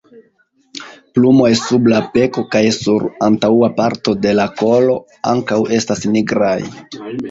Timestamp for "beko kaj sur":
2.17-3.07